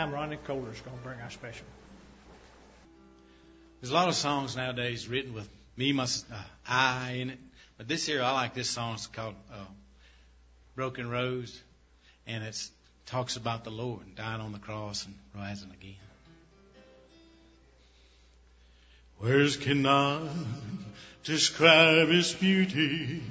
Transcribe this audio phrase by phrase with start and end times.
[0.00, 1.66] This time, Ronnie Kohler's going to bring our special.
[3.80, 6.36] There's a lot of songs nowadays written with me, my uh,
[6.66, 7.38] I in it,
[7.76, 8.94] but this here I like this song.
[8.94, 9.56] It's called uh,
[10.74, 11.60] "Broken Rose,"
[12.26, 12.70] and it
[13.04, 15.96] talks about the Lord dying on the cross and rising again.
[19.20, 20.30] Words cannot
[21.24, 23.22] describe His beauty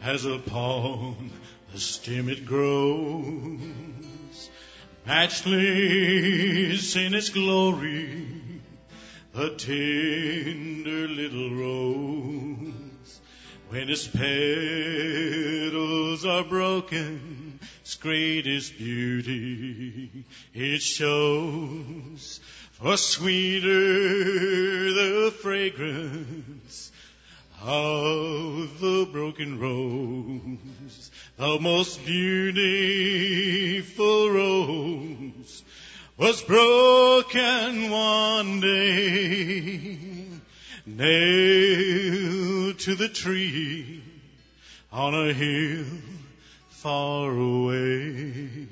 [0.00, 1.32] as upon
[1.72, 3.58] the stem it grows,
[5.06, 8.28] matchless in its glory
[9.34, 13.20] a tender little rose.
[13.70, 15.06] When its petals
[16.26, 22.40] are broken, its greatest beauty it shows.
[22.72, 23.70] For sweeter
[24.92, 26.92] the fragrance
[27.62, 32.30] of the broken rose, the most beautiful
[34.30, 35.64] rose
[36.18, 39.98] was broken one day,
[40.84, 44.02] nailed to the tree
[44.92, 45.86] on a hill
[46.68, 48.66] far away,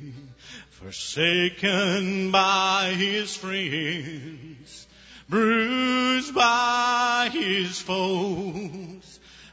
[0.70, 4.86] forsaken by his friends,
[5.28, 9.00] bruised by his foes.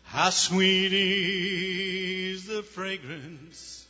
[0.09, 3.85] How sweet is the fragrance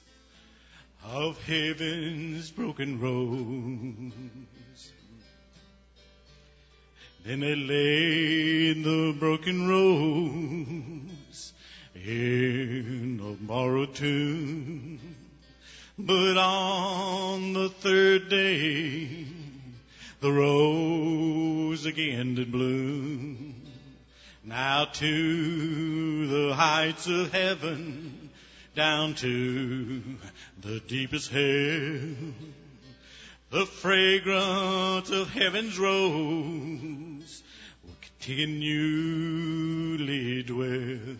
[1.06, 4.92] of heaven's broken rose.
[7.24, 11.54] Then they laid the broken rose
[11.94, 15.00] in a borrowed tomb.
[16.00, 19.28] But on the third day,
[20.20, 23.57] the rose again did bloom.
[24.48, 28.30] Now to the heights of heaven
[28.78, 30.02] down to
[30.62, 32.32] the deepest hell.
[33.50, 37.44] The fragrance of heaven's rose
[37.84, 38.84] will continually
[40.44, 41.18] dwell.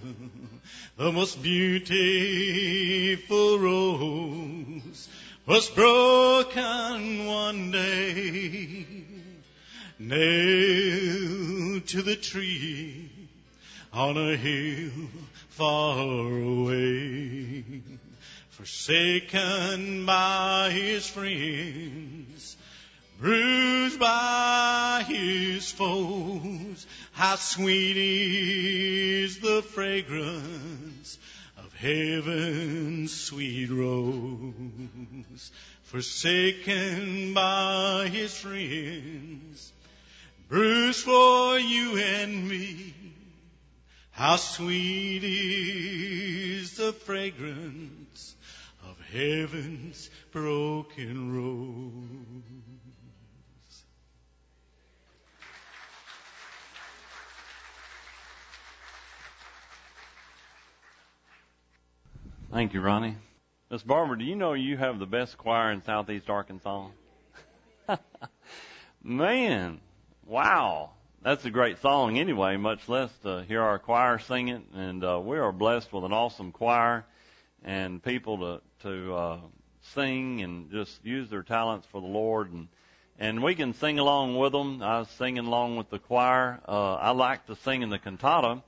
[0.96, 5.10] The most beautiful rose
[5.46, 8.86] was broken one day,
[10.00, 13.07] nailed to the tree
[13.98, 14.92] on a hill
[15.50, 15.98] far
[16.38, 17.64] away,
[18.50, 22.58] forsaken by his friends,
[23.20, 26.86] bruised by his foes.
[27.14, 31.18] How sweet is the fragrance
[31.58, 35.52] of heaven's sweet rose,
[35.82, 39.72] forsaken by his friends,
[40.50, 42.94] bruised for you and me
[44.18, 48.36] how sweet is the fragrance
[48.90, 51.94] of heaven's broken rose.
[62.52, 63.18] Thank you, Ronnie.
[63.70, 66.88] Miss Barbara, do you know you have the best choir in Southeast Arkansas?
[69.04, 69.80] Man,
[70.26, 70.94] wow
[71.28, 74.62] that's a great song anyway, much less to hear our choir sing it.
[74.74, 77.04] And uh, we are blessed with an awesome choir
[77.66, 79.40] and people to to uh,
[79.94, 82.54] sing and just use their talents for the Lord.
[82.54, 82.70] And
[83.20, 84.82] and we can sing along with them.
[84.82, 86.62] I was singing along with the choir.
[86.66, 88.64] Uh, I like to sing in the cantata.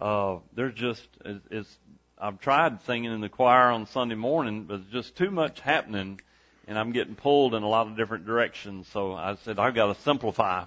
[0.00, 1.78] Uh, there's just it's, it's
[2.16, 6.20] I've tried singing in the choir on Sunday morning, but there's just too much happening,
[6.68, 8.86] and I'm getting pulled in a lot of different directions.
[8.92, 10.66] So I said I've got to simplify.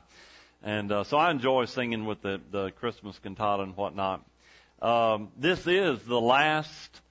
[0.61, 4.25] And uh, so I enjoy singing with the, the Christmas cantata and whatnot.
[4.81, 7.01] Um, this is the last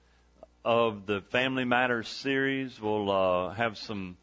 [0.63, 2.79] of the Family Matters series.
[2.79, 4.17] We'll uh, have some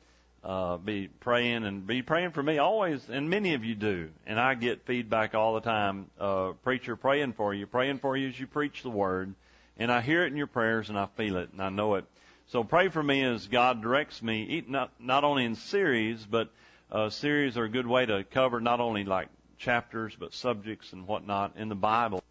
[0.45, 4.11] uh, be praying and be praying for me always, and many of you do.
[4.29, 6.09] And I get feedback all the time.
[6.21, 9.35] Uh, preacher praying for you, praying for you as you preach the word,
[9.77, 12.05] and I hear it in your prayers and I feel it and I know it.
[12.47, 16.49] So pray for me as God directs me, not not only in series but
[16.91, 19.29] uh, series are a good way to cover not only like
[19.59, 22.23] chapters but subjects and whatnot in the Bible.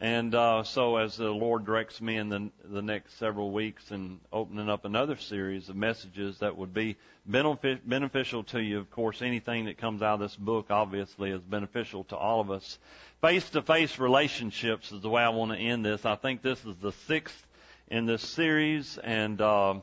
[0.00, 4.18] And uh, so, as the Lord directs me in the the next several weeks and
[4.32, 6.96] opening up another series of messages that would be
[7.30, 11.40] benefic- beneficial to you, of course, anything that comes out of this book obviously is
[11.40, 12.78] beneficial to all of us.
[13.20, 16.04] Face-to-face relationships is the way I want to end this.
[16.04, 17.46] I think this is the sixth
[17.88, 19.74] in this series, and uh,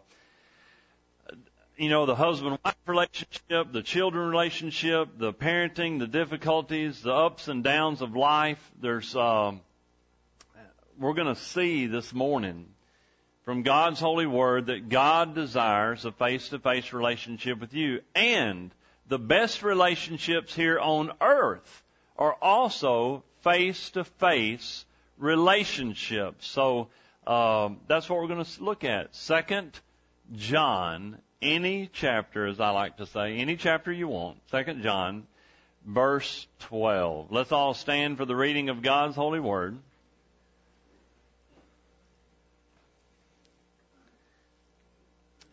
[1.77, 7.47] you know, the husband wife relationship, the children relationship, the parenting, the difficulties, the ups
[7.47, 8.59] and downs of life.
[8.79, 9.53] There's, uh,
[10.99, 12.67] we're going to see this morning
[13.43, 18.01] from God's holy word that God desires a face-to-face relationship with you.
[18.13, 18.71] And
[19.07, 21.83] the best relationships here on earth
[22.17, 24.85] are also face-to-face
[25.17, 26.47] relationships.
[26.47, 26.89] So
[27.25, 29.15] um, that's what we're going to look at.
[29.15, 29.79] Second
[30.33, 34.37] John, any chapter, as I like to say, any chapter you want.
[34.49, 35.25] Second John,
[35.85, 37.31] verse 12.
[37.31, 39.77] Let's all stand for the reading of God's holy word.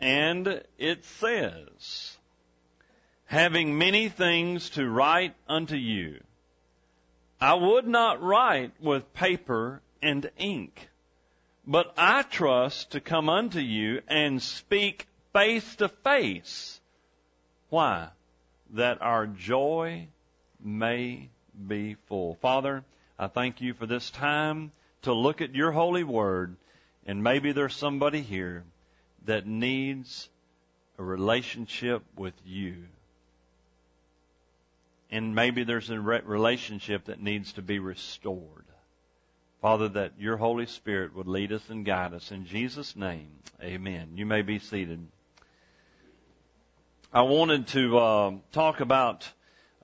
[0.00, 2.16] And it says,
[3.26, 6.20] having many things to write unto you,
[7.40, 10.88] I would not write with paper and ink,
[11.66, 16.80] but I trust to come unto you and speak face to face.
[17.68, 18.08] Why?
[18.70, 20.08] That our joy
[20.60, 21.30] may
[21.66, 22.34] be full.
[22.40, 22.84] Father,
[23.18, 26.56] I thank you for this time to look at your holy word,
[27.06, 28.64] and maybe there's somebody here
[29.24, 30.28] that needs
[30.98, 32.84] a relationship with you.
[35.10, 38.64] And maybe there's a relationship that needs to be restored.
[39.62, 42.30] Father, that your Holy Spirit would lead us and guide us.
[42.30, 43.30] In Jesus' name,
[43.62, 44.10] amen.
[44.14, 45.06] You may be seated.
[47.10, 49.26] I wanted to uh, talk about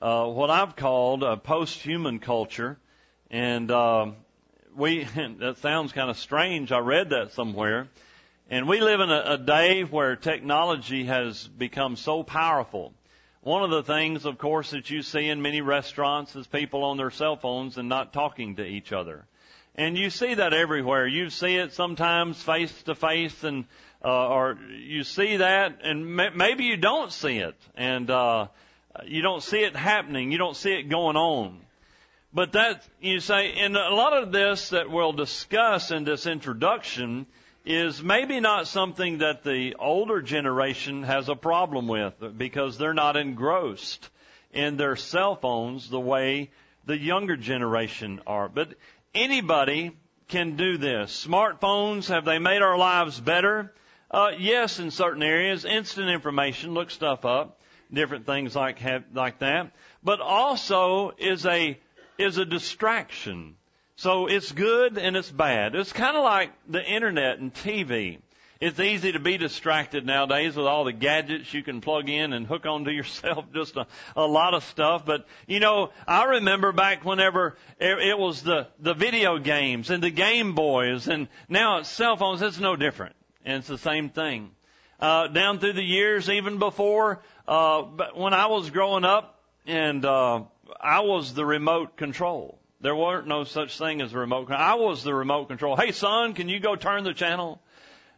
[0.02, 2.78] uh, what I've called a post-human culture,
[3.31, 4.11] and uh,
[4.76, 5.04] we
[5.38, 6.71] that sounds kind of strange.
[6.71, 7.88] I read that somewhere,
[8.50, 12.93] and we live in a, a day where technology has become so powerful.
[13.40, 16.99] One of the things, of course, that you see in many restaurants is people on
[16.99, 19.25] their cell phones and not talking to each other.
[19.76, 21.07] And you see that everywhere.
[21.07, 23.64] You see it sometimes face to face and,
[24.04, 28.47] uh, or you see that and may, maybe you don't see it and, uh,
[29.04, 30.31] you don't see it happening.
[30.31, 31.61] You don't see it going on.
[32.33, 37.26] But that, you say, and a lot of this that we'll discuss in this introduction
[37.64, 43.16] is maybe not something that the older generation has a problem with because they're not
[43.16, 44.11] engrossed
[44.52, 46.50] in their cell phones the way
[46.87, 48.49] the younger generation are.
[48.49, 48.75] But
[49.14, 49.97] anybody
[50.28, 51.26] can do this.
[51.26, 53.73] Smartphones, have they made our lives better?
[54.11, 55.64] Uh, yes, in certain areas.
[55.64, 57.61] Instant information, look stuff up,
[57.92, 59.73] different things like have, like that.
[60.02, 61.78] But also is a
[62.16, 63.56] is a distraction.
[63.97, 65.75] So it's good and it's bad.
[65.75, 68.18] It's kind of like the internet and TV.
[68.64, 72.47] It's easy to be distracted nowadays with all the gadgets you can plug in and
[72.47, 75.04] hook onto yourself, just a, a lot of stuff.
[75.04, 80.09] But, you know, I remember back whenever it was the, the video games and the
[80.09, 83.14] Game Boys and now it's cell phones, it's no different.
[83.44, 84.52] And it's the same thing.
[84.99, 87.83] Uh, down through the years, even before, uh,
[88.14, 90.44] when I was growing up and, uh,
[90.80, 92.59] I was the remote control.
[92.80, 94.62] There weren't no such thing as a remote control.
[94.62, 95.76] I was the remote control.
[95.76, 97.61] Hey son, can you go turn the channel?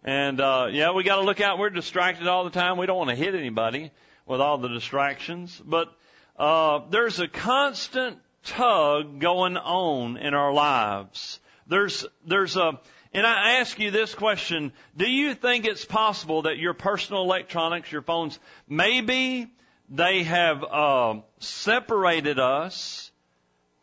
[0.07, 1.59] And uh yeah, we got to look out.
[1.59, 2.79] We're distracted all the time.
[2.79, 3.91] We don't want to hit anybody
[4.25, 5.93] with all the distractions, but
[6.37, 11.41] uh there's a constant tug going on in our lives.
[11.67, 12.81] There's there's a
[13.13, 17.91] and I ask you this question, do you think it's possible that your personal electronics,
[17.91, 19.49] your phones, maybe
[19.89, 23.11] they have uh, separated us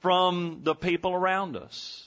[0.02, 2.03] from the people around us.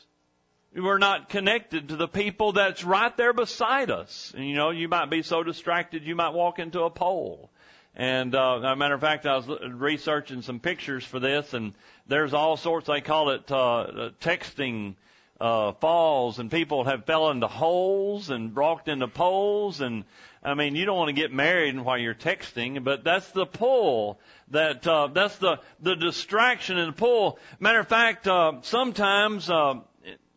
[0.76, 4.34] We're not connected to the people that's right there beside us.
[4.36, 7.50] And, you know, you might be so distracted you might walk into a pole.
[7.94, 11.72] And uh, a matter of fact, I was researching some pictures for this, and
[12.06, 12.88] there's all sorts.
[12.88, 14.96] They call it uh, texting
[15.40, 20.04] uh, falls, and people have fell into holes and walked into poles, and
[20.42, 24.20] I mean, you don't want to get married while you're texting, but that's the pull.
[24.50, 27.38] That uh, that's the the distraction and the pull.
[27.58, 29.80] Matter of fact, uh, sometimes uh,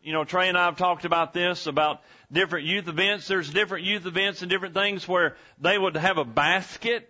[0.02, 2.02] you know Trey and I have talked about this about
[2.32, 3.28] different youth events.
[3.28, 7.08] There's different youth events and different things where they would have a basket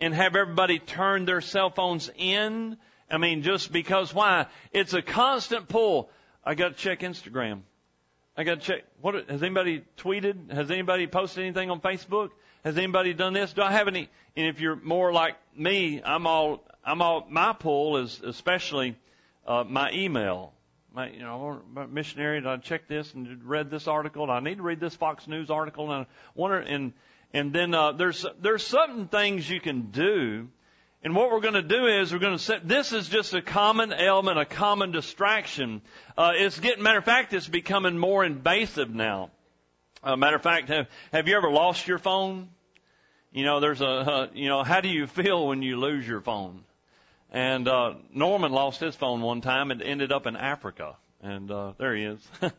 [0.00, 2.76] and have everybody turn their cell phones in.
[3.10, 4.46] I mean, just because why?
[4.72, 6.10] It's a constant pull.
[6.44, 7.60] I got to check Instagram.
[8.36, 8.84] I got to check.
[9.00, 10.52] What has anybody tweeted?
[10.52, 12.30] Has anybody posted anything on Facebook?
[12.64, 13.52] Has anybody done this?
[13.52, 14.10] Do I have any?
[14.36, 18.96] And if you're more like me, I'm all I'm all my pull is especially
[19.46, 20.52] uh, my email.
[20.96, 22.40] My you know my missionary.
[22.40, 24.22] Did I check this and read this article?
[24.22, 25.92] And I need to read this Fox News article.
[25.92, 26.94] And I wonder and
[27.34, 30.48] and then uh, there's there's certain things you can do
[31.02, 33.40] and what we're going to do is we're going to set, this is just a
[33.40, 35.82] common element, a common distraction.
[36.18, 39.30] Uh, it's getting, matter of fact, it's becoming more invasive now.
[40.02, 42.48] Uh, matter of fact, have, have you ever lost your phone?
[43.30, 46.22] You know, there's a, uh, you know, how do you feel when you lose your
[46.22, 46.64] phone?
[47.36, 50.96] And, uh, Norman lost his phone one time and ended up in Africa.
[51.22, 52.28] And uh, there he is.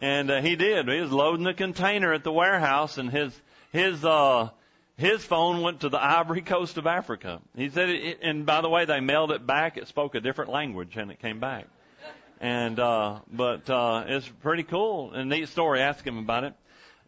[0.00, 0.88] and uh, he did.
[0.88, 3.32] He was loading the container at the warehouse, and his
[3.72, 4.50] his uh,
[4.96, 7.40] his phone went to the Ivory Coast of Africa.
[7.56, 9.76] He said, it, and by the way, they mailed it back.
[9.76, 11.66] It spoke a different language, and it came back.
[12.40, 15.12] And uh, but uh, it's pretty cool.
[15.12, 15.80] A neat story.
[15.80, 16.54] Ask him about it.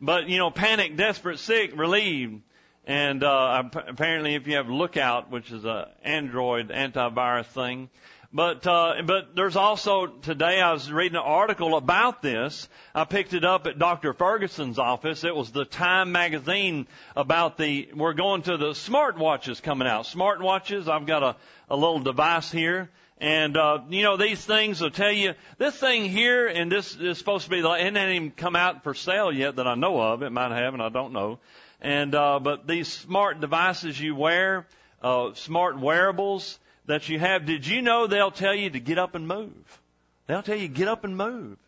[0.00, 2.42] But you know, panic, desperate, sick, relieved.
[2.84, 7.90] And uh, apparently, if you have Lookout, which is a Android antivirus thing,
[8.34, 12.66] but uh, but there's also today I was reading an article about this.
[12.94, 14.14] I picked it up at Dr.
[14.14, 15.22] Ferguson's office.
[15.22, 20.06] It was the Time magazine about the we're going to the smartwatches coming out.
[20.06, 20.88] Smartwatches.
[20.88, 21.36] I've got a
[21.68, 22.90] a little device here.
[23.18, 27.18] And uh, you know these things will tell you this thing here, and this is
[27.18, 27.58] supposed to be.
[27.58, 30.22] It hasn't even come out for sale yet that I know of.
[30.22, 31.38] It might have, and I don't know.
[31.82, 34.66] And uh, but these smart devices you wear,
[35.02, 39.16] uh, smart wearables, that you have, did you know they'll tell you to get up
[39.16, 39.80] and move?
[40.28, 41.58] They'll tell you get up and move.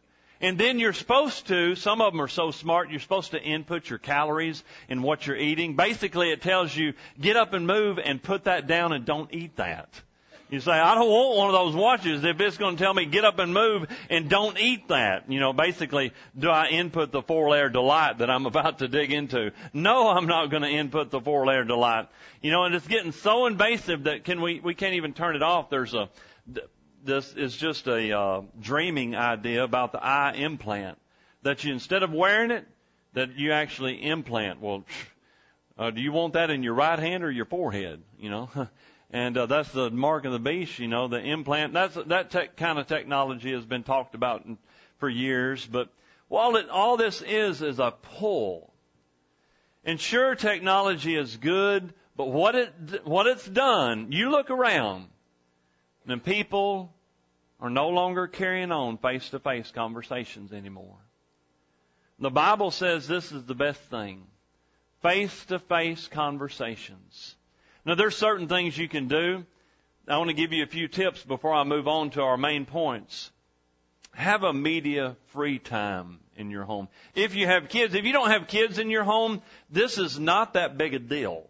[0.41, 3.89] And then you're supposed to, some of them are so smart, you're supposed to input
[3.89, 5.75] your calories in what you're eating.
[5.75, 9.57] Basically it tells you get up and move and put that down and don't eat
[9.57, 9.89] that.
[10.55, 13.07] You say, I don't want one of those watches if it's going to tell me
[13.07, 15.29] get up and move and don't eat that.
[15.29, 19.11] You know, basically, do I input the four layer delight that I'm about to dig
[19.11, 19.51] into?
[19.73, 22.07] No, I'm not going to input the four layer delight.
[22.41, 25.43] You know, and it's getting so invasive that can we, we can't even turn it
[25.43, 25.71] off.
[25.71, 26.09] There's a,
[27.03, 30.99] this is just a uh, dreaming idea about the eye implant
[31.43, 32.65] that you instead of wearing it,
[33.15, 34.61] that you actually implant.
[34.61, 34.85] Well,
[35.79, 38.03] uh, do you want that in your right hand or your forehead?
[38.21, 38.51] You know,
[39.15, 40.81] and uh, that's the mark of the beast.
[40.81, 41.73] You know, the implant.
[41.73, 44.59] That's that te- kind of technology has been talked about in,
[44.99, 45.65] for years.
[45.65, 45.89] But
[46.29, 48.73] all it all this is is a pull.
[49.85, 55.07] And sure, technology is good, but what it what it's done, you look around,
[56.09, 56.93] and people
[57.61, 60.99] are no longer carrying on face to face conversations anymore.
[62.19, 64.27] The Bible says this is the best thing.
[65.03, 67.37] Face to face conversations.
[67.85, 69.45] Now there's certain things you can do.
[70.09, 72.67] I want to give you a few tips before I move on to our main
[72.67, 73.31] points.
[74.13, 76.89] Have a media free time in your home.
[77.15, 80.55] If you have kids, if you don't have kids in your home, this is not
[80.55, 81.49] that big a deal.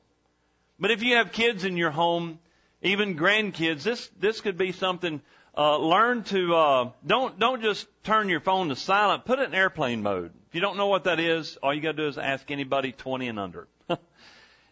[0.78, 2.38] But if you have kids in your home,
[2.82, 5.20] even grandkids, this this could be something.
[5.56, 9.24] Uh, learn to uh, don't don't just turn your phone to silent.
[9.24, 10.32] Put it in airplane mode.
[10.48, 12.92] If you don't know what that is, all you got to do is ask anybody
[12.92, 13.68] 20 and under,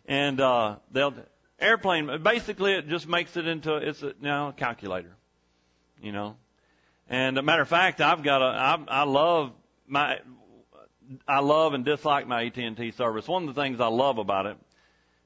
[0.06, 1.14] and uh, they'll
[1.62, 2.22] airplane.
[2.22, 5.16] Basically, it just makes it into it's a now a calculator,
[6.00, 6.36] you know.
[7.08, 9.52] And a matter of fact, I've got a I, I love
[9.86, 10.18] my
[11.26, 13.28] I love and dislike my AT&T service.
[13.28, 14.56] One of the things I love about it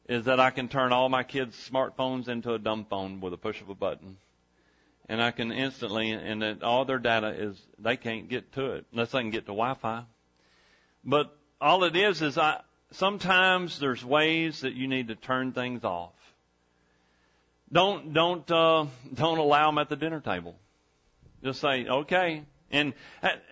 [0.09, 3.37] is that I can turn all my kids' smartphones into a dumb phone with a
[3.37, 4.17] push of a button.
[5.09, 8.87] And I can instantly, and that all their data is, they can't get to it
[8.93, 10.05] unless they can get to Wi-Fi.
[11.05, 15.85] But all it is is I, sometimes there's ways that you need to turn things
[15.85, 16.13] off.
[17.73, 20.57] Don't don't uh, don't allow them at the dinner table.
[21.43, 22.45] Just say okay.
[22.71, 22.95] And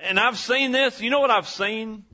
[0.03, 1.01] and I've seen this.
[1.01, 2.05] You know what I've seen?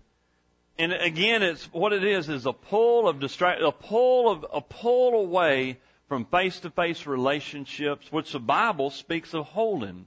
[0.79, 4.61] And again, it's what it is is a pull of distract, a pull of a
[4.63, 10.07] pull away from face-to-face relationships, which the Bible speaks of holding.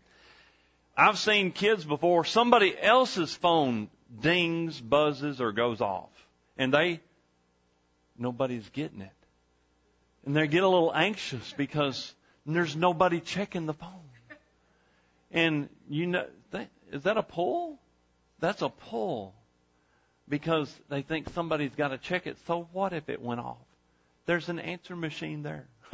[0.97, 2.25] I've seen kids before.
[2.25, 6.09] Somebody else's phone dings, buzzes, or goes off,
[6.57, 7.01] and they
[8.17, 9.22] nobody's getting it
[10.25, 12.13] and they get a little anxious because
[12.45, 13.99] there's nobody checking the phone.
[15.31, 16.25] And you know,
[16.91, 17.79] is that a pull?
[18.39, 19.33] That's a pull
[20.29, 22.37] because they think somebody's got to check it.
[22.45, 23.57] So what if it went off?
[24.25, 25.65] There's an answer machine there.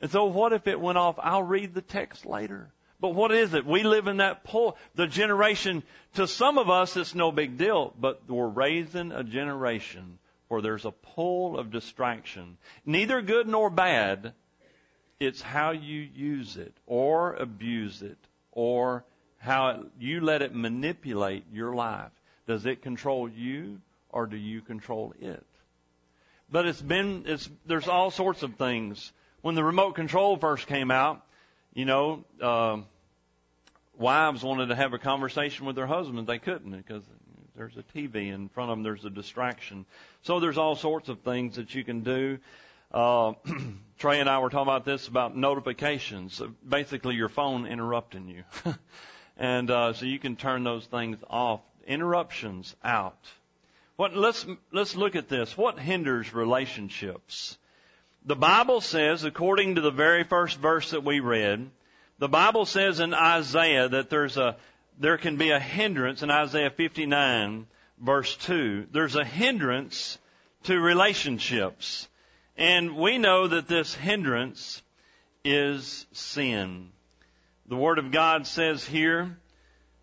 [0.00, 1.16] and so what if it went off?
[1.18, 2.70] I'll read the text later.
[3.00, 3.66] But what is it?
[3.66, 4.76] We live in that pull.
[4.94, 5.82] The generation,
[6.14, 10.18] to some of us, it's no big deal, but we're raising a generation
[10.50, 12.58] where there's a pull of distraction.
[12.84, 14.32] Neither good nor bad.
[15.20, 18.18] It's how you use it or abuse it
[18.50, 19.04] or
[19.38, 22.10] how you let it manipulate your life.
[22.48, 25.46] Does it control you or do you control it?
[26.50, 29.12] But it's been, it's, there's all sorts of things.
[29.42, 31.24] When the remote control first came out,
[31.74, 32.78] you know, uh,
[33.96, 36.26] wives wanted to have a conversation with their husbands.
[36.26, 37.04] They couldn't because
[37.60, 38.82] there's a TV in front of them.
[38.82, 39.84] There's a distraction.
[40.22, 42.38] So there's all sorts of things that you can do.
[42.90, 43.34] Uh,
[43.98, 46.40] Trey and I were talking about this about notifications.
[46.66, 48.44] Basically, your phone interrupting you,
[49.36, 51.60] and uh, so you can turn those things off.
[51.86, 53.18] Interruptions out.
[53.96, 54.16] What?
[54.16, 55.54] Let's let's look at this.
[55.54, 57.58] What hinders relationships?
[58.24, 61.70] The Bible says, according to the very first verse that we read,
[62.18, 64.56] the Bible says in Isaiah that there's a
[64.98, 67.66] there can be a hindrance in Isaiah 59
[68.00, 68.86] verse 2.
[68.90, 70.18] There's a hindrance
[70.64, 72.08] to relationships.
[72.56, 74.82] And we know that this hindrance
[75.44, 76.90] is sin.
[77.66, 79.36] The Word of God says here,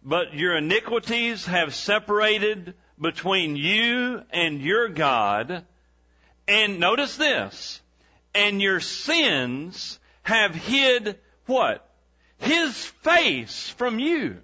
[0.04, 5.65] but your iniquities have separated between you and your God.
[6.47, 7.82] And notice this,
[8.34, 11.88] and your sins have hid what?
[12.38, 14.38] His face from you.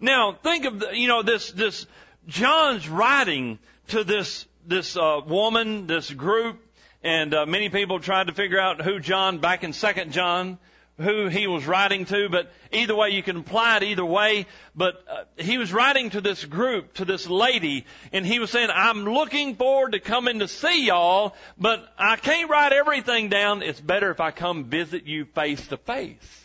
[0.00, 1.86] Now think of the, you know this this
[2.26, 6.60] John's writing to this this uh, woman, this group,
[7.02, 10.58] and uh, many people tried to figure out who John back in Second John,
[10.96, 12.28] who he was writing to.
[12.28, 14.46] But either way, you can apply it either way.
[14.74, 18.70] But uh, he was writing to this group, to this lady, and he was saying,
[18.72, 23.62] "I'm looking forward to coming to see y'all, but I can't write everything down.
[23.62, 26.43] It's better if I come visit you face to face."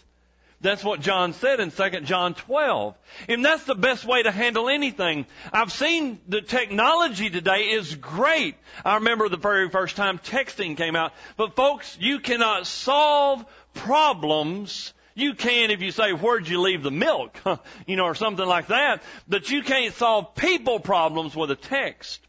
[0.62, 2.96] That's what John said in 2 John 12.
[3.30, 5.26] And that's the best way to handle anything.
[5.54, 8.56] I've seen the technology today is great.
[8.84, 11.14] I remember the very first time texting came out.
[11.38, 16.92] But folks, you cannot solve problems you can if you say, where'd you leave the
[16.92, 17.38] milk?
[17.88, 19.04] you know, or something like that.
[19.28, 22.22] But you can't solve people problems with a text.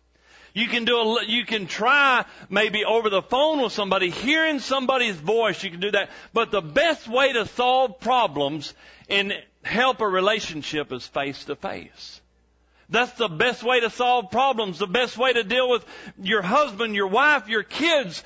[0.52, 5.16] You can do a, you can try maybe over the phone with somebody, hearing somebody's
[5.16, 6.10] voice, you can do that.
[6.32, 8.74] But the best way to solve problems
[9.08, 9.32] and
[9.62, 12.20] help a relationship is face to face.
[12.88, 15.84] That's the best way to solve problems, the best way to deal with
[16.20, 18.24] your husband, your wife, your kids.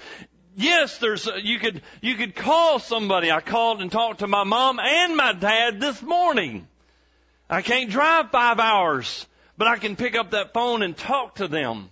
[0.57, 3.31] Yes, there's, you could, you could call somebody.
[3.31, 6.67] I called and talked to my mom and my dad this morning.
[7.51, 9.27] I can't drive five hours,
[9.59, 11.91] but I can pick up that phone and talk to them.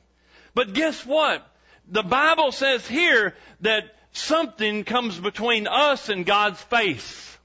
[0.55, 1.47] But guess what?
[1.89, 7.39] The Bible says here that something comes between us and God's face.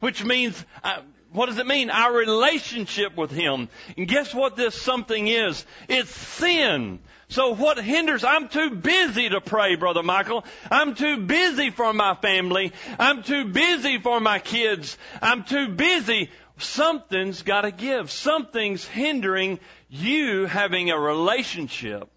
[0.00, 1.00] Which means, uh,
[1.32, 1.90] what does it mean?
[1.90, 3.68] Our relationship with Him.
[3.96, 5.64] And guess what this something is?
[5.88, 7.00] It's sin.
[7.28, 8.22] So what hinders?
[8.22, 10.44] I'm too busy to pray, Brother Michael.
[10.70, 12.72] I'm too busy for my family.
[13.00, 14.96] I'm too busy for my kids.
[15.20, 16.30] I'm too busy.
[16.58, 18.10] Something's gotta give.
[18.10, 22.08] Something's hindering you having a relationship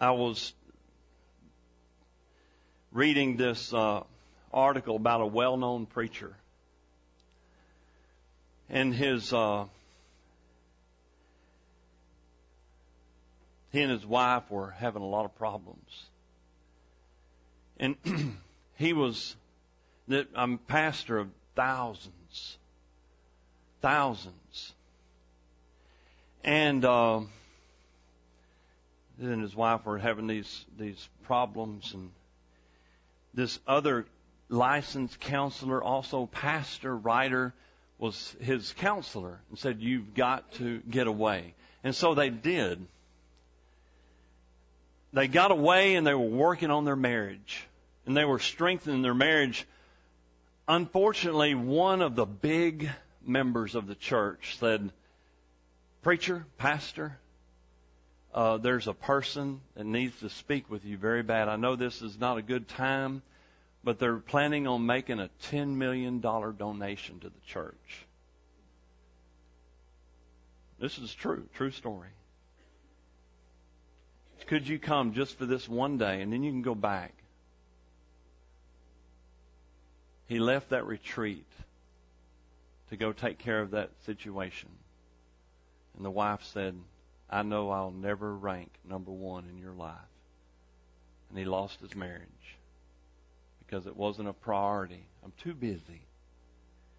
[0.00, 0.52] I was
[2.92, 4.04] reading this uh,
[4.52, 6.36] article about a well-known preacher,
[8.70, 9.64] and his uh,
[13.72, 16.04] he and his wife were having a lot of problems,
[17.80, 17.96] and
[18.76, 19.34] he was
[20.06, 22.56] that I'm pastor of thousands,
[23.82, 24.74] thousands,
[26.44, 26.84] and.
[26.84, 27.22] Uh,
[29.20, 32.10] and his wife were having these these problems and
[33.34, 34.06] this other
[34.48, 37.52] licensed counselor also pastor writer
[37.98, 41.54] was his counselor and said you've got to get away.
[41.84, 42.84] And so they did.
[45.12, 47.64] They got away and they were working on their marriage.
[48.06, 49.66] And they were strengthening their marriage.
[50.66, 52.88] Unfortunately one of the big
[53.24, 54.90] members of the church said
[56.02, 57.18] preacher pastor
[58.38, 61.48] uh, there's a person that needs to speak with you very bad.
[61.48, 63.20] I know this is not a good time,
[63.82, 68.06] but they're planning on making a $10 million donation to the church.
[70.78, 72.10] This is true, true story.
[74.46, 77.14] Could you come just for this one day and then you can go back?
[80.28, 81.48] He left that retreat
[82.90, 84.68] to go take care of that situation.
[85.96, 86.76] And the wife said,
[87.30, 89.94] I know I'll never rank number one in your life.
[91.28, 92.22] And he lost his marriage
[93.66, 95.04] because it wasn't a priority.
[95.22, 96.02] I'm too busy.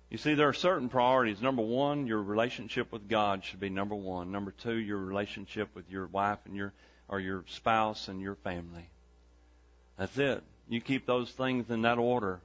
[0.09, 1.41] You see, there are certain priorities.
[1.41, 4.31] Number one, your relationship with God should be number one.
[4.31, 6.73] Number two, your relationship with your wife and your,
[7.07, 8.89] or your spouse and your family.
[9.97, 10.43] That's it.
[10.67, 12.39] You keep those things in that order.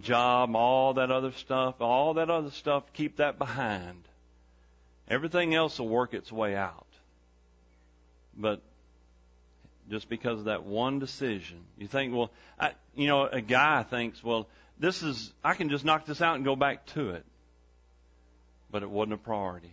[0.00, 4.07] Job, all that other stuff, all that other stuff, keep that behind.
[5.08, 6.86] Everything else will work its way out.
[8.36, 8.60] But
[9.90, 14.22] just because of that one decision, you think, well, I, you know, a guy thinks,
[14.22, 14.46] well,
[14.78, 17.24] this is, I can just knock this out and go back to it.
[18.70, 19.72] But it wasn't a priority.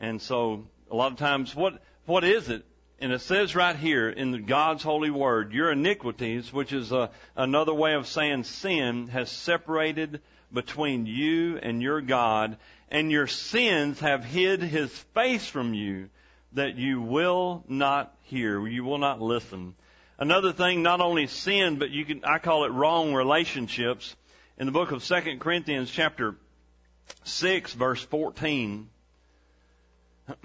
[0.00, 2.64] And so, a lot of times, what, what is it?
[3.00, 7.72] And it says right here in God's holy word, your iniquities, which is a, another
[7.72, 10.20] way of saying sin, has separated
[10.52, 12.56] between you and your God,
[12.90, 16.08] and your sins have hid his face from you
[16.52, 19.74] that you will not hear, you will not listen.
[20.18, 24.14] Another thing, not only sin, but you can, I call it wrong relationships.
[24.58, 26.34] In the book of 2 Corinthians chapter
[27.24, 28.88] 6 verse 14,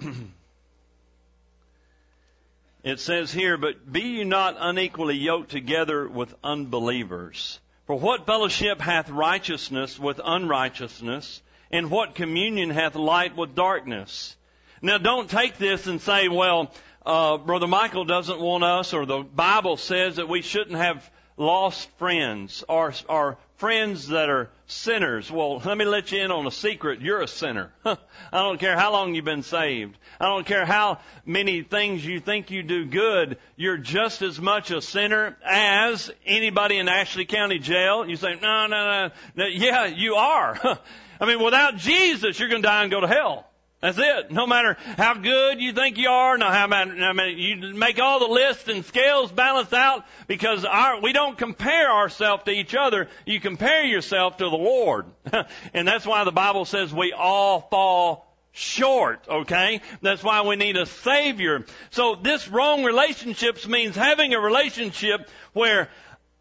[2.82, 7.60] it says here, but be you not unequally yoked together with unbelievers.
[7.86, 11.42] For what fellowship hath righteousness with unrighteousness?
[11.70, 14.36] And what communion hath light with darkness?
[14.82, 16.72] Now don't take this and say, well,
[17.04, 21.88] uh, Brother Michael doesn't want us, or the Bible says that we shouldn't have lost
[21.98, 25.30] friends or, or friends that are sinners.
[25.30, 27.00] Well, let me let you in on a secret.
[27.00, 27.72] You're a sinner.
[27.84, 27.96] I
[28.32, 29.96] don't care how long you've been saved.
[30.20, 33.38] I don't care how many things you think you do good.
[33.56, 38.08] You're just as much a sinner as anybody in Ashley County Jail.
[38.08, 39.10] You say, no, no, no.
[39.34, 39.46] no.
[39.46, 40.58] Yeah, you are.
[41.20, 43.46] I mean, without Jesus, you're going to die and go to hell.
[43.80, 44.30] That's it.
[44.30, 48.00] No matter how good you think you are, no how matter, I mean, you make
[48.00, 52.74] all the lists and scales balance out because our, we don't compare ourselves to each
[52.74, 53.08] other.
[53.26, 55.06] You compare yourself to the Lord.
[55.74, 59.82] and that's why the Bible says we all fall short, okay?
[60.00, 61.66] That's why we need a Savior.
[61.90, 65.90] So this wrong relationships means having a relationship where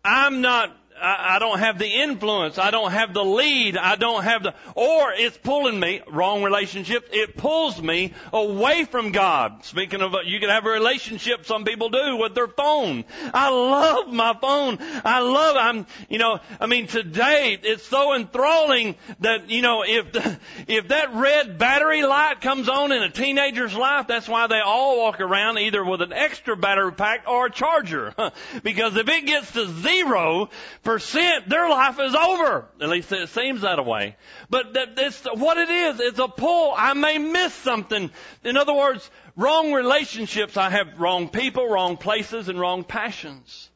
[0.05, 2.57] I'm not I, don't have the influence.
[2.57, 3.77] I don't have the lead.
[3.77, 9.11] I don't have the, or it's pulling me, wrong relationship, it pulls me away from
[9.11, 9.65] God.
[9.65, 13.03] Speaking of, you can have a relationship, some people do, with their phone.
[13.33, 14.77] I love my phone.
[15.03, 20.13] I love, I'm, you know, I mean today, it's so enthralling that, you know, if,
[20.13, 24.59] the, if that red battery light comes on in a teenager's life, that's why they
[24.59, 28.13] all walk around either with an extra battery pack or a charger.
[28.63, 30.49] because if it gets to zero,
[30.85, 32.65] percent, their life is over.
[32.79, 34.15] At least it seems that way.
[34.49, 35.99] But it's what it is.
[35.99, 36.73] It's a pull.
[36.77, 38.09] I may miss something.
[38.45, 40.55] In other words, wrong relationships.
[40.55, 43.69] I have wrong people, wrong places, and wrong passions.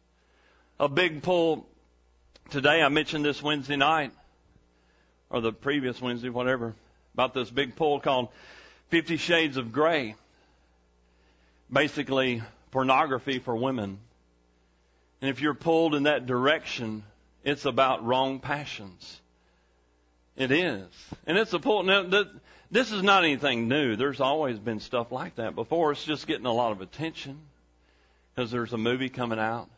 [0.80, 1.68] A big pull
[2.52, 2.82] today.
[2.82, 4.14] I mentioned this Wednesday night,
[5.30, 6.74] or the previous Wednesday, whatever,
[7.14, 8.30] about this big pull called
[8.88, 10.16] Fifty Shades of Grey.
[11.72, 12.42] Basically,
[12.72, 14.00] pornography for women.
[15.22, 17.04] And if you're pulled in that direction,
[17.44, 19.22] it's about wrong passions.
[20.36, 20.88] It is.
[21.28, 21.84] And it's a pull.
[21.84, 22.04] Now,
[22.72, 23.96] this is not anything new.
[23.96, 25.92] There's always been stuff like that before.
[25.92, 27.40] It's just getting a lot of attention
[28.34, 29.70] because there's a movie coming out.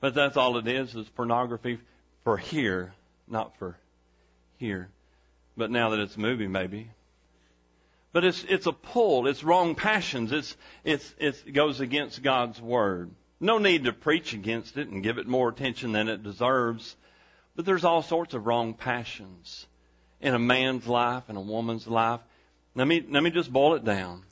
[0.00, 1.78] But that's all it is, is pornography
[2.24, 2.94] for here,
[3.28, 3.76] not for
[4.56, 4.88] here.
[5.56, 6.90] But now that it's a movie, maybe.
[8.12, 9.26] But it's, it's a pull.
[9.26, 10.32] It's wrong passions.
[10.32, 13.10] It's, it's, it goes against God's Word.
[13.40, 16.96] No need to preach against it and give it more attention than it deserves.
[17.56, 19.66] But there's all sorts of wrong passions
[20.20, 22.20] in a man's life and a woman's life.
[22.74, 24.22] Let me, let me just boil it down.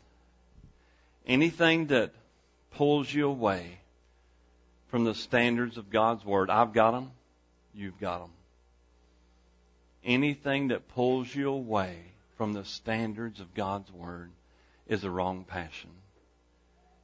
[1.26, 2.12] Anything that
[2.72, 3.78] pulls you away
[4.88, 7.12] from the standards of God's Word, I've got them,
[7.74, 8.30] you've got them.
[10.04, 11.96] Anything that pulls you away
[12.36, 14.30] from the standards of God's Word
[14.88, 15.90] is a wrong passion.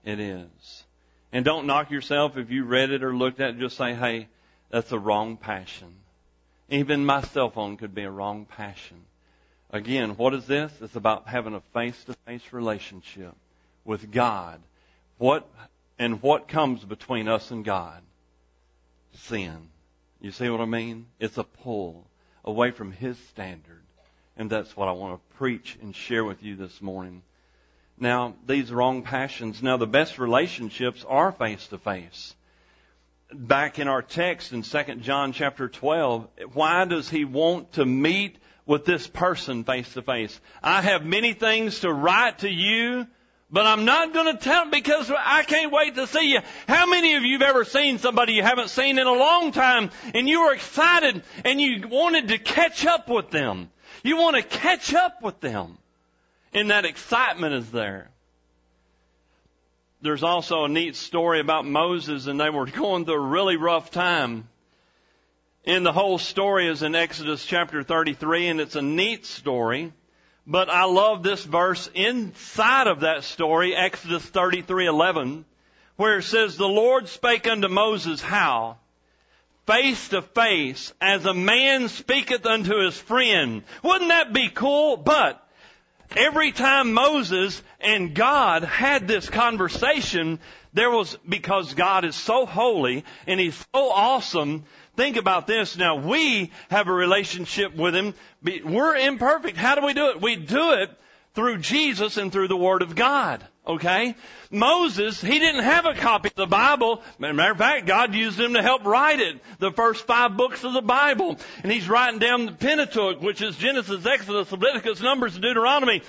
[0.05, 0.85] It is.
[1.33, 3.59] And don't knock yourself if you read it or looked at it.
[3.59, 4.29] Just say, hey,
[4.71, 5.95] that's a wrong passion.
[6.71, 8.99] Even my cell phone could be a wrong passion.
[9.71, 10.73] Again, what is this?
[10.81, 13.35] It's about having a face-to-face relationship
[13.85, 14.61] with God.
[15.19, 15.47] What
[15.99, 18.03] and what comes between us and God?
[19.13, 19.69] Sin.
[20.21, 21.07] You see what I mean?
[21.19, 22.07] It's a pull
[22.45, 23.83] away from His standard.
[24.37, 27.23] And that's what I want to preach and share with you this morning.
[28.01, 29.63] Now, these wrong passions.
[29.63, 32.35] Now, the best relationships are face to face.
[33.33, 38.39] Back in our text in 2 John chapter 12, why does he want to meet
[38.67, 40.41] with this person face to face?
[40.63, 43.07] I have many things to write to you,
[43.51, 46.41] but I'm not going to tell because I can't wait to see you.
[46.67, 49.91] How many of you have ever seen somebody you haven't seen in a long time
[50.15, 53.71] and you were excited and you wanted to catch up with them?
[54.03, 55.79] You want to catch up with them.
[56.53, 58.09] And that excitement is there.
[60.01, 63.91] There's also a neat story about Moses and they were going through a really rough
[63.91, 64.49] time.
[65.65, 69.93] And the whole story is in Exodus chapter 33 and it's a neat story.
[70.47, 75.45] But I love this verse inside of that story, Exodus 33:11,
[75.97, 78.79] where it says, "The Lord spake unto Moses how?
[79.67, 84.97] Face to face, as a man speaketh unto his friend." Wouldn't that be cool?
[84.97, 85.47] But
[86.17, 90.39] Every time Moses and God had this conversation,
[90.73, 94.65] there was, because God is so holy and He's so awesome,
[94.97, 95.77] think about this.
[95.77, 98.15] Now we have a relationship with Him.
[98.43, 99.57] We're imperfect.
[99.57, 100.23] How do we do it?
[100.23, 100.91] We do it
[101.35, 103.47] through Jesus and through the Word of God.
[103.69, 104.15] Okay?
[104.51, 107.03] Moses, he didn't have a copy of the Bible.
[107.19, 109.39] Matter of fact, God used him to help write it.
[109.59, 111.37] The first five books of the Bible.
[111.63, 116.03] And he's writing down the Pentateuch, which is Genesis, Exodus, Leviticus, Numbers, and Deuteronomy.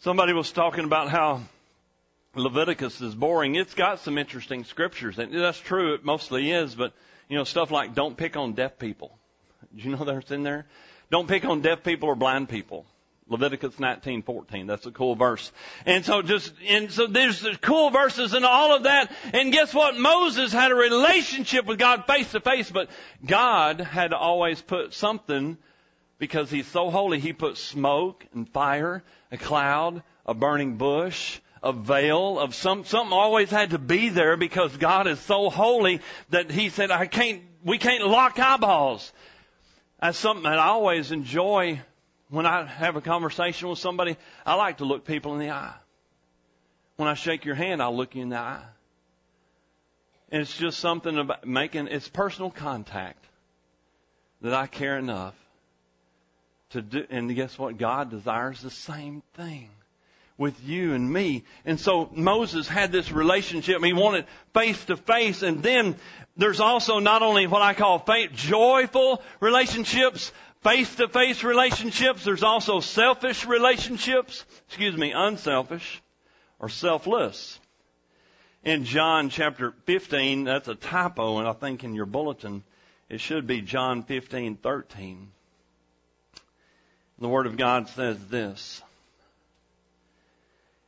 [0.00, 1.42] Somebody was talking about how
[2.36, 3.56] Leviticus is boring.
[3.56, 5.18] It's got some interesting scriptures.
[5.18, 5.94] And that's true.
[5.94, 6.76] It mostly is.
[6.76, 6.92] But,
[7.28, 9.18] you know, stuff like don't pick on deaf people.
[9.74, 10.66] Do you know that's in there?
[11.10, 12.86] Don't pick on deaf people or blind people.
[13.32, 14.66] Leviticus 19:14.
[14.66, 15.50] That's a cool verse.
[15.86, 19.10] And so just and so there's cool verses and all of that.
[19.32, 19.96] And guess what?
[19.96, 22.90] Moses had a relationship with God face to face, but
[23.24, 25.56] God had to always put something
[26.18, 27.18] because he's so holy.
[27.18, 33.12] He put smoke and fire, a cloud, a burning bush, a veil of some something
[33.12, 37.42] always had to be there because God is so holy that he said I can't
[37.64, 39.10] we can't lock eyeballs.
[40.00, 41.80] That's something that I always enjoy
[42.32, 44.16] when I have a conversation with somebody,
[44.46, 45.74] I like to look people in the eye.
[46.96, 48.64] When I shake your hand, I'll look you in the eye.
[50.30, 53.22] And it's just something about making, it's personal contact
[54.40, 55.34] that I care enough
[56.70, 57.76] to do, and guess what?
[57.76, 59.68] God desires the same thing
[60.38, 61.44] with you and me.
[61.66, 63.84] And so Moses had this relationship.
[63.84, 65.42] He wanted face to face.
[65.42, 65.96] And then
[66.38, 70.32] there's also not only what I call faith, joyful relationships,
[70.62, 72.24] face to face relationships.
[72.24, 74.44] There's also selfish relationships.
[74.68, 76.02] Excuse me, unselfish
[76.58, 77.58] or selfless.
[78.64, 82.62] In John chapter 15, that's a typo, and I think in your bulletin,
[83.08, 85.28] it should be John 15, 13.
[87.18, 88.82] The Word of God says this.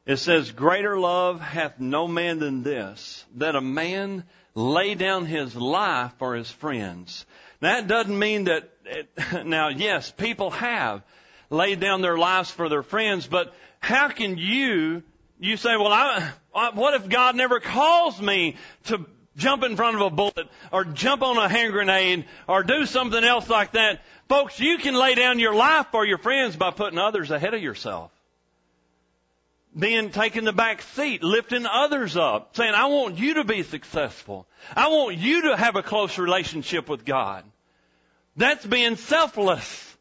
[0.07, 5.57] It says, Greater love hath no man than this, that a man lay down his
[5.57, 7.27] life for his friends.
[7.61, 9.09] That doesn't mean that, it,
[9.47, 11.03] now yes, people have
[11.51, 15.03] laid down their lives for their friends, but how can you,
[15.39, 16.33] you say, well, I,
[16.75, 21.23] what if God never calls me to jump in front of a bullet or jump
[21.23, 24.03] on a hand grenade or do something else like that?
[24.29, 27.63] Folks, you can lay down your life for your friends by putting others ahead of
[27.63, 28.11] yourself.
[29.77, 34.47] Being taking the back seat, lifting others up, saying, I want you to be successful.
[34.75, 37.45] I want you to have a close relationship with God.
[38.37, 39.97] That's being selfless.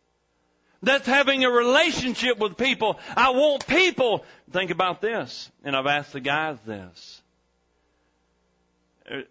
[0.82, 3.00] That's having a relationship with people.
[3.15, 4.26] I want people.
[4.52, 7.22] Think about this, and I've asked the guys this.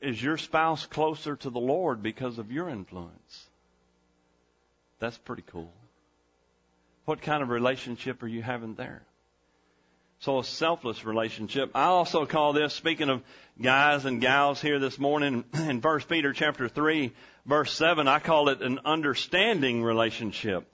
[0.00, 3.46] Is your spouse closer to the Lord because of your influence?
[4.98, 5.72] That's pretty cool.
[7.04, 9.02] What kind of relationship are you having there?
[10.22, 11.72] So a selfless relationship.
[11.74, 13.24] I also call this, speaking of
[13.60, 17.12] guys and gals here this morning in First Peter chapter 3,
[17.44, 20.64] verse 7, I call it an understanding relationship.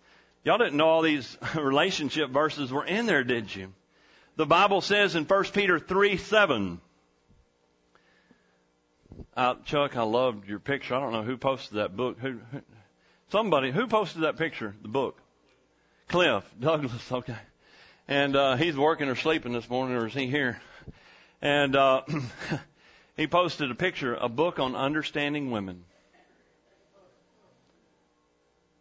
[0.45, 3.73] Y'all didn't know all these relationship verses were in there, did you?
[4.37, 6.79] The Bible says in First Peter 3, 7,
[9.35, 10.95] uh, Chuck, I loved your picture.
[10.95, 12.19] I don't know who posted that book.
[12.19, 12.61] Who, who,
[13.33, 15.19] somebody, who posted that picture, the book?
[16.09, 17.39] Cliff Douglas, okay.
[18.09, 20.59] And, uh, he's working or sleeping this morning, or is he here?
[21.43, 22.03] And, uh,
[23.19, 25.85] he posted a picture, a book on understanding women.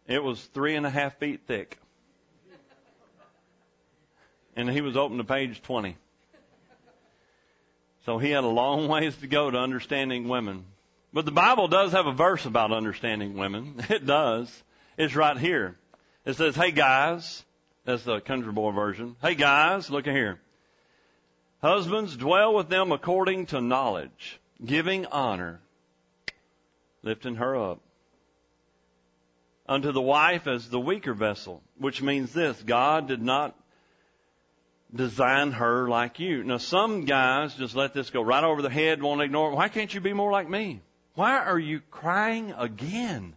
[0.06, 1.78] It was three and a half feet thick.
[4.56, 5.94] And he was open to page 20.
[8.06, 10.64] So he had a long ways to go to understanding women.
[11.12, 13.84] But the Bible does have a verse about understanding women.
[13.90, 14.50] It does.
[14.96, 15.76] It's right here.
[16.24, 17.44] It says, hey guys,
[17.88, 19.16] that's the country boy version.
[19.22, 20.38] Hey guys, look at here.
[21.62, 25.62] Husbands, dwell with them according to knowledge, giving honor,
[27.02, 27.80] lifting her up
[29.66, 33.58] unto the wife as the weaker vessel, which means this, God did not
[34.94, 36.44] design her like you.
[36.44, 39.54] Now some guys just let this go right over the head, won't ignore it.
[39.54, 40.82] Why can't you be more like me?
[41.14, 43.34] Why are you crying again?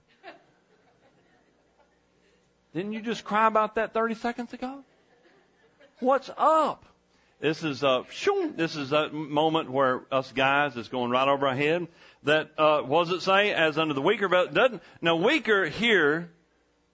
[2.73, 4.83] Didn't you just cry about that 30 seconds ago?
[5.99, 6.85] What's up?
[7.39, 8.05] This is a
[8.55, 11.87] this is a moment where us guys is going right over our head
[12.23, 13.51] that uh, does it say?
[13.51, 16.29] As under the weaker, but doesn't now weaker here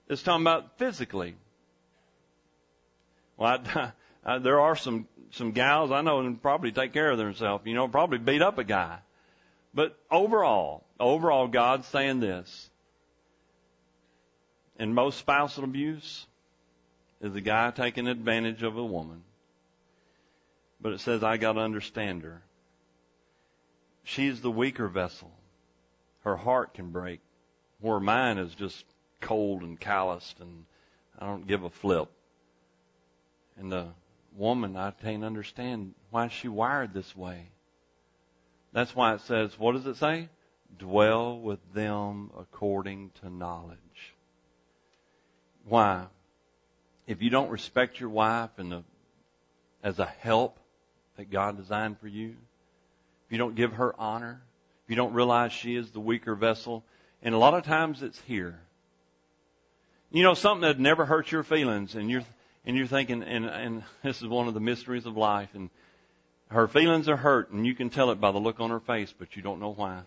[0.08, 1.34] is talking about physically.
[3.36, 3.92] Well, I,
[4.24, 7.66] I, there are some some gals I know and probably take care of themselves.
[7.66, 8.98] You know, probably beat up a guy.
[9.74, 12.70] But overall, overall, God's saying this.
[14.78, 16.26] In most spousal abuse,
[17.20, 19.22] is the guy taking advantage of a woman.
[20.80, 22.42] But it says, I got to understand her.
[24.04, 25.32] She's the weaker vessel.
[26.22, 27.20] Her heart can break,
[27.80, 28.84] where mine is just
[29.20, 30.64] cold and calloused and
[31.18, 32.08] I don't give a flip.
[33.58, 33.88] And the
[34.36, 37.50] woman, I can't understand why she wired this way.
[38.72, 40.28] That's why it says, what does it say?
[40.78, 44.14] Dwell with them according to knowledge.
[45.68, 46.06] Why?
[47.06, 48.84] If you don't respect your wife and the,
[49.82, 50.58] as a help
[51.16, 52.30] that God designed for you,
[53.26, 54.40] if you don't give her honor,
[54.84, 56.84] if you don't realize she is the weaker vessel,
[57.22, 58.58] and a lot of times it's here.
[60.10, 62.24] You know, something that never hurts your feelings, and you're
[62.64, 65.68] and you're thinking, and and this is one of the mysteries of life, and
[66.50, 69.12] her feelings are hurt, and you can tell it by the look on her face,
[69.18, 70.00] but you don't know why.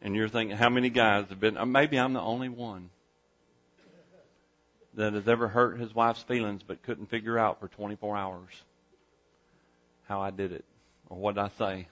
[0.00, 1.56] And you're thinking, how many guys have been?
[1.56, 2.90] Uh, maybe I'm the only one
[4.96, 8.50] that has ever hurt his wife's feelings, but couldn't figure out for 24 hours
[10.08, 10.64] how I did it
[11.08, 11.88] or what I say.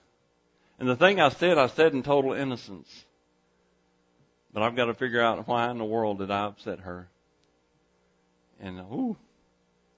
[0.79, 2.89] And the thing I said, I said in total innocence.
[4.53, 7.07] But I've got to figure out why in the world did I upset her.
[8.59, 9.17] And ooh,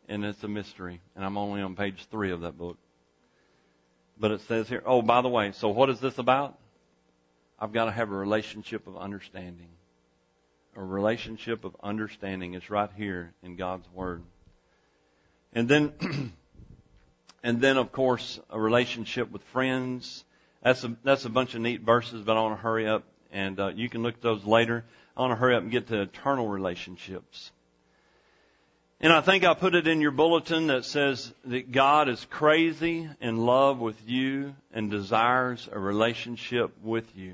[0.07, 1.01] and it's a mystery.
[1.15, 2.77] And I'm only on page three of that book.
[4.17, 6.57] But it says here, oh, by the way, so what is this about?
[7.59, 9.69] I've got to have a relationship of understanding.
[10.75, 14.23] A relationship of understanding is right here in God's Word.
[15.53, 15.93] And then,
[17.43, 20.25] and then of course, a relationship with friends
[20.65, 23.59] that's a, that's a bunch of neat verses, but I want to hurry up and
[23.59, 24.83] uh, you can look at those later.
[25.15, 27.51] I want to hurry up and get to eternal relationships.
[28.99, 33.07] And I think I put it in your bulletin that says that God is crazy
[33.21, 37.33] in love with you and desires a relationship with you.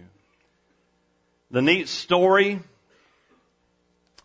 [1.51, 2.59] The neat story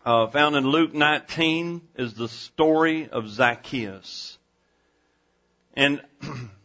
[0.07, 4.39] uh, found in Luke 19 is the story of Zacchaeus.
[5.75, 6.01] And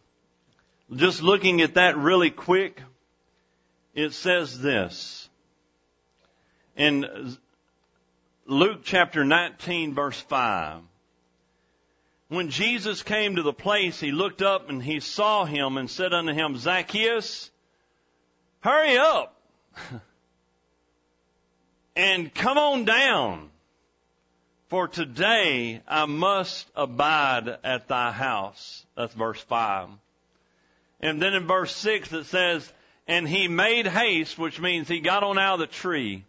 [0.93, 2.81] Just looking at that really quick,
[3.93, 5.29] it says this.
[6.75, 7.37] In
[8.45, 10.81] Luke chapter 19 verse 5.
[12.27, 16.13] When Jesus came to the place, he looked up and he saw him and said
[16.13, 17.51] unto him, Zacchaeus,
[18.59, 19.41] hurry up
[21.95, 23.49] and come on down.
[24.67, 28.85] For today I must abide at thy house.
[28.95, 29.89] That's verse 5.
[31.01, 32.71] And then in verse 6 it says,
[33.07, 36.23] And he made haste, which means he got on out of the tree,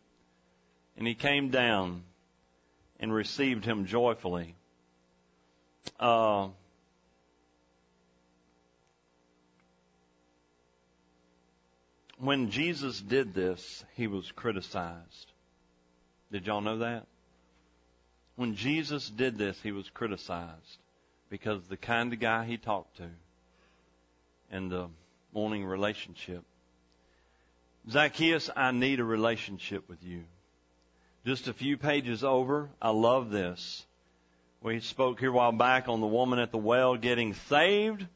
[0.96, 2.02] and he came down
[2.98, 4.54] and received him joyfully.
[6.00, 6.48] Uh,
[12.18, 15.32] when Jesus did this, he was criticized.
[16.33, 17.07] Did y'all know that?
[18.37, 20.78] When Jesus did this, he was criticized
[21.28, 23.11] because the kind of guy he talked to
[24.51, 24.89] and the
[25.35, 26.43] morning relationship.
[27.91, 30.24] Zacchaeus, I need a relationship with you.
[31.26, 33.85] Just a few pages over, I love this.
[34.62, 38.07] We spoke here a while back on the woman at the well getting saved.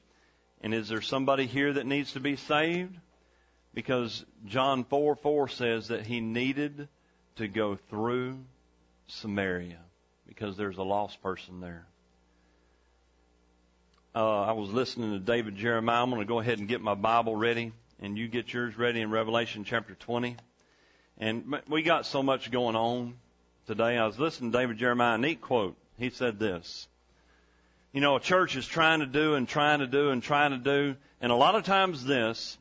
[0.62, 2.96] And is there somebody here that needs to be saved?
[3.74, 6.88] Because John 4 4 says that he needed
[7.36, 8.38] to go through
[9.08, 9.78] Samaria
[10.26, 11.86] because there's a lost person there.
[14.14, 16.02] Uh, I was listening to David Jeremiah.
[16.02, 19.02] I'm going to go ahead and get my Bible ready, and you get yours ready
[19.02, 20.36] in Revelation chapter 20.
[21.18, 23.14] And we got so much going on
[23.66, 23.98] today.
[23.98, 25.76] I was listening to David Jeremiah, a neat quote.
[25.98, 26.88] He said this.
[27.92, 30.58] You know, a church is trying to do and trying to do and trying to
[30.58, 32.56] do, and a lot of times this,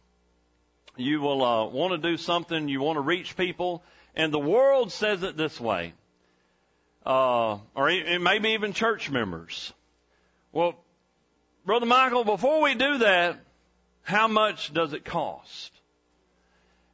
[0.97, 3.84] you will uh, want to do something, you want to reach people,
[4.16, 5.93] and the world says it this way,
[7.05, 7.88] uh, or
[8.20, 9.74] maybe even church members.
[10.51, 10.76] Well,
[11.66, 13.39] Brother Michael, before we do that,
[14.03, 15.72] how much does it cost?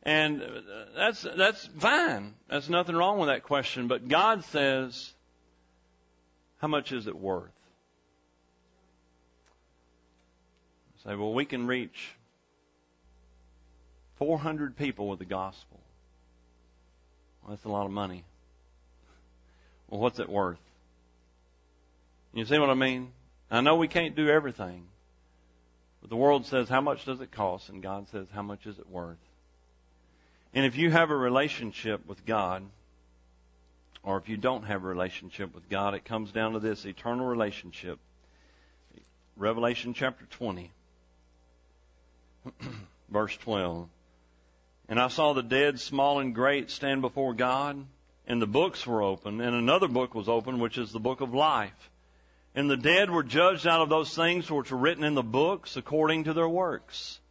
[0.03, 0.41] And
[0.95, 2.33] that's, that's fine.
[2.49, 3.87] That's nothing wrong with that question.
[3.87, 5.13] But God says,
[6.57, 7.51] how much is it worth?
[11.03, 12.15] Say, well, we can reach
[14.17, 15.80] 400 people with the gospel.
[17.41, 18.23] Well, that's a lot of money.
[19.89, 20.59] Well, what's it worth?
[22.33, 23.11] You see what I mean?
[23.49, 24.87] I know we can't do everything.
[26.01, 27.69] But the world says, how much does it cost?
[27.69, 29.17] And God says, how much is it worth?
[30.53, 32.63] And if you have a relationship with God,
[34.03, 37.25] or if you don't have a relationship with God, it comes down to this eternal
[37.25, 37.99] relationship.
[39.37, 40.71] Revelation chapter 20,
[43.09, 43.87] verse 12.
[44.91, 47.85] And I saw the dead, small and great, stand before God,
[48.27, 51.33] and the books were open, and another book was open, which is the book of
[51.33, 51.89] life.
[52.55, 55.77] And the dead were judged out of those things which were written in the books
[55.77, 57.21] according to their works.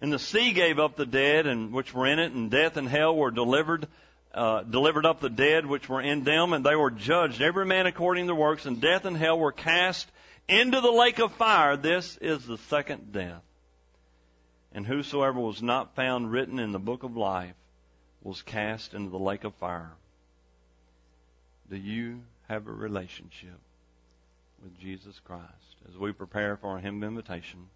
[0.00, 2.88] And the sea gave up the dead and which were in it, and death and
[2.88, 3.86] hell were delivered
[4.34, 7.86] uh, delivered up the dead which were in them, and they were judged, every man
[7.86, 10.10] according to their works, and death and hell were cast
[10.48, 11.76] into the lake of fire.
[11.76, 13.42] This is the second death.
[14.72, 17.54] And whosoever was not found written in the book of life
[18.22, 19.92] was cast into the lake of fire.
[21.70, 23.58] Do you have a relationship
[24.62, 25.44] with Jesus Christ?
[25.88, 27.68] As we prepare for our hymn of invitation,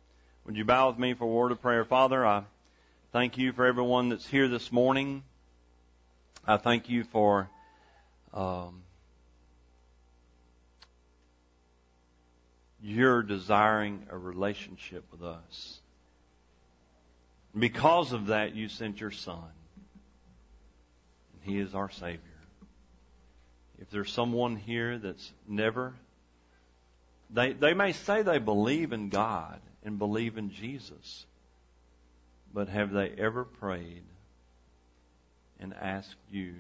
[0.45, 1.85] would you bow with me for a word of prayer?
[1.85, 2.45] Father, I
[3.13, 5.23] thank you for everyone that's here this morning.
[6.47, 7.49] I thank you for
[8.35, 8.83] um,
[12.83, 15.82] your desiring a relationship with us.
[17.59, 19.45] Because of that, you sent your Son.
[21.35, 22.21] And He is our Savior.
[23.79, 25.95] If there's someone here that's never,
[27.31, 31.27] they, they may say they believe in God and believe in Jesus,
[32.55, 34.05] but have they ever prayed
[35.59, 36.55] and asked you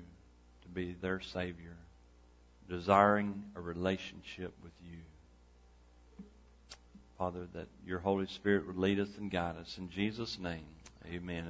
[0.63, 1.77] to be their Savior,
[2.69, 4.99] desiring a relationship with you?
[7.19, 9.79] Father, that your Holy Spirit would lead us and guide us.
[9.79, 10.67] In Jesus' name,
[11.07, 11.45] amen.